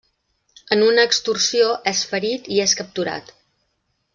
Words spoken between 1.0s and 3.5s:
extorsió, és ferit i és capturat.